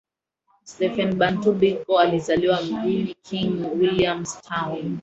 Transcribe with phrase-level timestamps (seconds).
[0.63, 4.97] Stephen Bantu Biko alizaliwa mjini King Williams Town